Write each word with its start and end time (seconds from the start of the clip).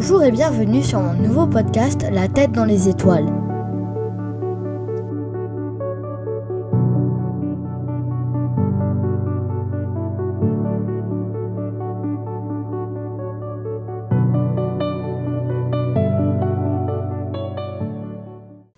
Bonjour 0.00 0.22
et 0.22 0.30
bienvenue 0.30 0.84
sur 0.84 1.00
mon 1.00 1.14
nouveau 1.14 1.48
podcast 1.48 2.06
La 2.12 2.28
tête 2.28 2.52
dans 2.52 2.64
les 2.64 2.88
étoiles. 2.88 3.26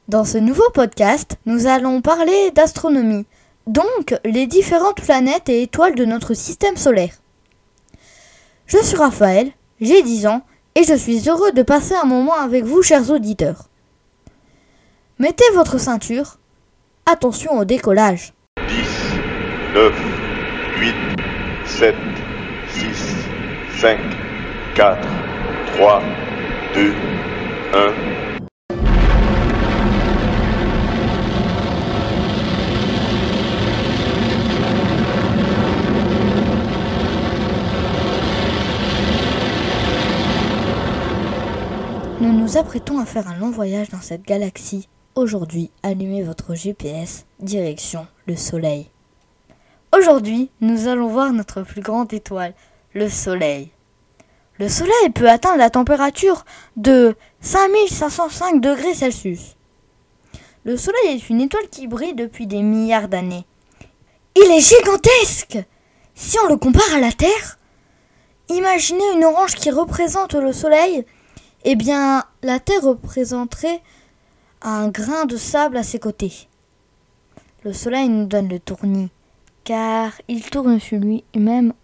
Dans 0.09 0.25
ce 0.25 0.39
nouveau 0.39 0.71
podcast, 0.73 1.37
nous 1.45 1.67
allons 1.67 2.01
parler 2.01 2.51
d'astronomie, 2.55 3.27
donc 3.67 4.19
les 4.25 4.47
différentes 4.47 5.03
planètes 5.03 5.51
et 5.51 5.61
étoiles 5.65 5.97
de 5.97 6.07
notre 6.07 6.33
système 6.33 6.79
solaire. 6.79 7.13
Je 8.65 8.79
suis 8.79 8.97
Raphaël, 8.97 9.51
j'ai 9.83 10.03
10 10.03 10.27
ans 10.27 10.41
et 10.75 10.85
je 10.85 10.95
suis 10.95 11.29
heureux 11.29 11.53
de 11.53 11.63
passer 11.63 11.95
un 11.95 12.07
moment 12.07 12.35
avec 12.35 12.65
vous, 12.65 12.83
chers 12.83 13.11
auditeurs. 13.11 13.69
Mettez 15.19 15.45
votre 15.55 15.79
ceinture. 15.79 16.39
Attention 17.07 17.59
au 17.59 17.65
décollage. 17.65 18.33
10, 18.69 18.75
9, 19.75 19.93
8, 20.79 20.95
7, 21.67 21.95
6, 22.69 22.87
5, 23.81 23.99
4, 24.75 25.09
3, 25.75 26.03
2, 26.75 26.95
1. 27.75 28.30
Nous 42.21 42.35
nous 42.35 42.59
apprêtons 42.59 42.99
à 42.99 43.07
faire 43.07 43.29
un 43.29 43.39
long 43.39 43.51
voyage 43.51 43.89
dans 43.89 44.03
cette 44.03 44.27
galaxie. 44.27 44.91
Aujourd'hui, 45.15 45.71
allumez 45.83 46.23
votre 46.23 46.55
GPS, 46.55 47.25
direction 47.39 48.07
le 48.27 48.37
Soleil. 48.37 48.91
Aujourd'hui, 49.97 50.51
nous 50.61 50.87
allons 50.87 51.09
voir 51.09 51.33
notre 51.33 51.63
plus 51.63 51.81
grande 51.81 52.13
étoile, 52.13 52.53
le 52.93 53.09
Soleil. 53.09 53.71
Le 54.59 54.69
Soleil 54.69 55.09
peut 55.15 55.31
atteindre 55.31 55.57
la 55.57 55.71
température 55.71 56.45
de 56.77 57.17
5505 57.41 58.61
degrés 58.61 58.93
Celsius. 58.93 59.57
Le 60.65 60.77
Soleil 60.77 61.15
est 61.15 61.31
une 61.31 61.41
étoile 61.41 61.71
qui 61.71 61.87
brille 61.87 62.15
depuis 62.15 62.47
des 62.47 62.61
milliards 62.61 63.09
d'années. 63.09 63.47
Il 64.37 64.53
est 64.53 64.61
gigantesque 64.61 65.59
Si 66.15 66.37
on 66.45 66.51
le 66.51 66.59
compare 66.59 66.95
à 66.95 67.01
la 67.01 67.13
Terre, 67.13 67.59
imaginez 68.51 69.11
une 69.15 69.25
orange 69.25 69.55
qui 69.55 69.71
représente 69.71 70.35
le 70.35 70.53
Soleil 70.53 71.07
eh 71.65 71.77
bien, 71.77 72.25
la 72.43 72.59
Terre 72.59 72.83
représenterait 72.83 73.83
un 74.63 74.89
grain 74.89 75.27
de 75.27 75.37
sable 75.37 75.77
à 75.77 75.83
ses 75.83 75.99
côtés. 75.99 76.49
Le 77.65 77.73
Soleil 77.73 78.09
nous 78.09 78.27
donne 78.27 78.49
le 78.49 78.59
tournis, 78.59 79.11
car 79.65 80.13
il 80.29 80.43
tourne 80.43 80.81
sur 80.81 80.99
lui-même. 80.99 81.75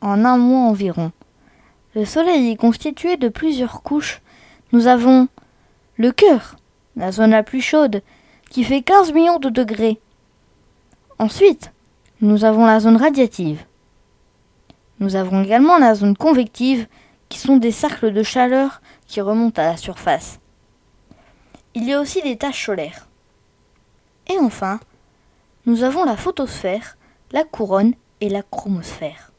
En 0.00 0.24
un 0.24 0.36
mois 0.36 0.68
environ. 0.68 1.12
Le 1.94 2.04
Soleil 2.04 2.50
est 2.50 2.56
constitué 2.56 3.16
de 3.16 3.28
plusieurs 3.28 3.82
couches. 3.82 4.20
Nous 4.72 4.88
avons 4.88 5.28
le 6.00 6.12
cœur, 6.12 6.56
la 6.96 7.12
zone 7.12 7.32
la 7.32 7.42
plus 7.42 7.60
chaude, 7.60 8.00
qui 8.48 8.64
fait 8.64 8.80
15 8.80 9.12
millions 9.12 9.38
de 9.38 9.50
degrés. 9.50 10.00
Ensuite, 11.18 11.72
nous 12.22 12.46
avons 12.46 12.64
la 12.64 12.80
zone 12.80 12.96
radiative. 12.96 13.66
Nous 14.98 15.14
avons 15.14 15.42
également 15.42 15.76
la 15.76 15.94
zone 15.94 16.16
convective, 16.16 16.86
qui 17.28 17.38
sont 17.38 17.58
des 17.58 17.70
cercles 17.70 18.14
de 18.14 18.22
chaleur 18.22 18.80
qui 19.06 19.20
remontent 19.20 19.60
à 19.60 19.66
la 19.66 19.76
surface. 19.76 20.40
Il 21.74 21.84
y 21.84 21.92
a 21.92 22.00
aussi 22.00 22.22
des 22.22 22.38
taches 22.38 22.64
solaires. 22.64 23.06
Et 24.26 24.38
enfin, 24.38 24.80
nous 25.66 25.84
avons 25.84 26.04
la 26.04 26.16
photosphère, 26.16 26.96
la 27.30 27.44
couronne 27.44 27.92
et 28.22 28.30
la 28.30 28.42
chromosphère. 28.42 29.32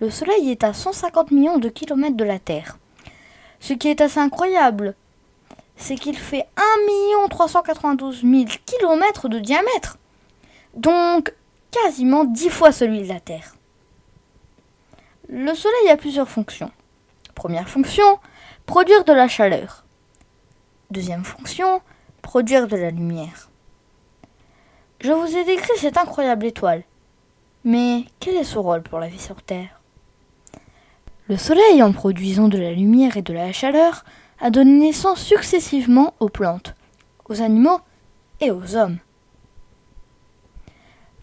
Le 0.00 0.08
Soleil 0.08 0.50
est 0.50 0.64
à 0.64 0.72
150 0.72 1.32
millions 1.32 1.58
de 1.58 1.68
kilomètres 1.68 2.16
de 2.16 2.24
la 2.24 2.38
Terre, 2.38 2.78
ce 3.60 3.74
qui 3.74 3.88
est 3.88 4.00
assez 4.00 4.20
incroyable 4.20 4.94
c'est 5.78 5.94
qu'il 5.94 6.18
fait 6.18 6.46
1 6.56 7.28
392 7.28 8.22
000 8.22 8.44
km 8.66 9.28
de 9.28 9.38
diamètre. 9.38 9.96
Donc 10.74 11.32
quasiment 11.70 12.24
10 12.24 12.50
fois 12.50 12.72
celui 12.72 13.02
de 13.02 13.08
la 13.08 13.20
Terre. 13.20 13.54
Le 15.28 15.54
Soleil 15.54 15.88
a 15.90 15.96
plusieurs 15.96 16.28
fonctions. 16.28 16.70
Première 17.34 17.68
fonction, 17.68 18.18
produire 18.66 19.04
de 19.04 19.12
la 19.12 19.28
chaleur. 19.28 19.84
Deuxième 20.90 21.24
fonction, 21.24 21.80
produire 22.22 22.66
de 22.66 22.76
la 22.76 22.90
lumière. 22.90 23.50
Je 25.00 25.12
vous 25.12 25.36
ai 25.36 25.44
décrit 25.44 25.78
cette 25.78 25.96
incroyable 25.96 26.46
étoile. 26.46 26.82
Mais 27.64 28.04
quel 28.20 28.36
est 28.36 28.44
son 28.44 28.62
rôle 28.62 28.82
pour 28.82 28.98
la 28.98 29.08
vie 29.08 29.20
sur 29.20 29.42
Terre? 29.42 29.80
Le 31.28 31.36
Soleil, 31.36 31.82
en 31.82 31.92
produisant 31.92 32.48
de 32.48 32.58
la 32.58 32.72
lumière 32.72 33.16
et 33.16 33.22
de 33.22 33.34
la 33.34 33.52
chaleur, 33.52 34.04
a 34.40 34.50
donné 34.50 34.78
naissance 34.78 35.20
successivement 35.20 36.14
aux 36.20 36.28
plantes, 36.28 36.74
aux 37.28 37.42
animaux 37.42 37.80
et 38.40 38.50
aux 38.50 38.76
hommes. 38.76 38.98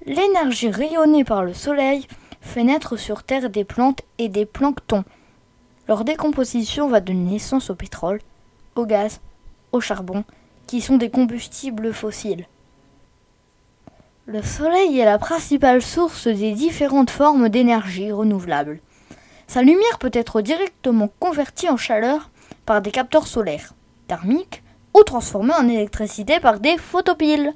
L'énergie 0.05 0.69
rayonnée 0.69 1.23
par 1.23 1.43
le 1.43 1.53
soleil 1.53 2.07
fait 2.41 2.63
naître 2.63 2.97
sur 2.97 3.23
Terre 3.23 3.49
des 3.49 3.63
plantes 3.63 4.01
et 4.17 4.29
des 4.29 4.45
planctons. 4.45 5.03
Leur 5.87 6.03
décomposition 6.03 6.87
va 6.87 6.99
donner 6.99 7.31
naissance 7.31 7.69
au 7.69 7.75
pétrole, 7.75 8.19
au 8.75 8.85
gaz, 8.85 9.21
au 9.71 9.79
charbon, 9.79 10.23
qui 10.67 10.81
sont 10.81 10.97
des 10.97 11.09
combustibles 11.09 11.93
fossiles. 11.93 12.47
Le 14.27 14.41
soleil 14.41 14.99
est 14.99 15.05
la 15.05 15.19
principale 15.19 15.81
source 15.81 16.27
des 16.27 16.53
différentes 16.53 17.11
formes 17.11 17.49
d'énergie 17.49 18.11
renouvelable. 18.11 18.79
Sa 19.47 19.61
lumière 19.61 19.99
peut 19.99 20.11
être 20.13 20.41
directement 20.41 21.09
convertie 21.19 21.69
en 21.69 21.77
chaleur 21.77 22.31
par 22.65 22.81
des 22.81 22.91
capteurs 22.91 23.27
solaires, 23.27 23.73
thermiques 24.07 24.63
ou 24.93 25.03
transformés 25.03 25.53
en 25.53 25.67
électricité 25.67 26.39
par 26.39 26.59
des 26.59 26.77
photopiles. 26.77 27.53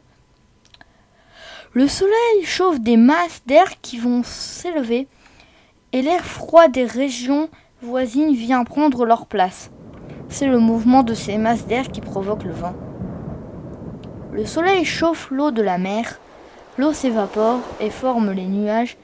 Le 1.73 1.87
soleil 1.87 2.43
chauffe 2.43 2.79
des 2.79 2.97
masses 2.97 3.41
d'air 3.45 3.79
qui 3.81 3.97
vont 3.97 4.23
s'élever 4.23 5.07
et 5.93 6.01
l'air 6.01 6.23
froid 6.25 6.67
des 6.67 6.85
régions 6.85 7.49
voisines 7.81 8.33
vient 8.33 8.63
prendre 8.63 9.05
leur 9.05 9.25
place. 9.25 9.71
C'est 10.29 10.47
le 10.47 10.59
mouvement 10.59 11.03
de 11.03 11.13
ces 11.13 11.37
masses 11.37 11.65
d'air 11.65 11.87
qui 11.87 12.01
provoque 12.01 12.43
le 12.43 12.53
vent. 12.53 12.75
Le 14.31 14.45
soleil 14.45 14.85
chauffe 14.85 15.31
l'eau 15.31 15.51
de 15.51 15.61
la 15.61 15.77
mer, 15.77 16.19
l'eau 16.77 16.93
s'évapore 16.93 17.61
et 17.79 17.89
forme 17.89 18.31
les 18.31 18.45
nuages 18.45 18.97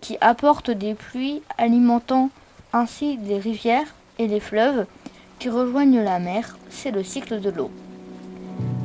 qui 0.00 0.16
apportent 0.20 0.70
des 0.70 0.94
pluies 0.94 1.42
alimentant 1.56 2.30
ainsi 2.72 3.18
les 3.22 3.38
rivières 3.38 3.94
et 4.18 4.26
les 4.26 4.40
fleuves 4.40 4.86
qui 5.38 5.48
rejoignent 5.48 6.02
la 6.02 6.18
mer, 6.18 6.56
c'est 6.70 6.90
le 6.90 7.02
cycle 7.02 7.40
de 7.40 7.50
l'eau. 7.50 7.70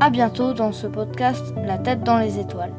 A 0.00 0.10
bientôt 0.10 0.52
dans 0.52 0.72
ce 0.72 0.86
podcast 0.86 1.54
La 1.64 1.78
tête 1.78 2.04
dans 2.04 2.18
les 2.18 2.38
étoiles. 2.38 2.74